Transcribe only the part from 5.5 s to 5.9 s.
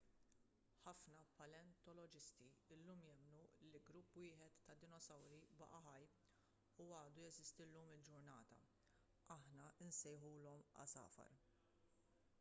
baqa'